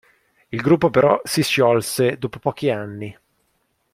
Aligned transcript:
Il 0.51 0.61
gruppo 0.61 0.89
però 0.89 1.21
si 1.23 1.43
sciolse 1.43 2.17
dopo 2.17 2.39
pochi 2.39 2.71
anni. 2.71 3.15